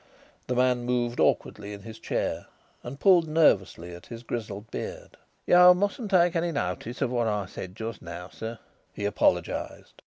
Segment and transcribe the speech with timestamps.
[0.47, 2.47] The man moved awkwardly in his chair
[2.81, 5.15] and pulled nervously at his grizzled beard.
[5.45, 8.57] "You mustn't take any notice of what I said just now, sir,"
[8.93, 9.93] he apologized.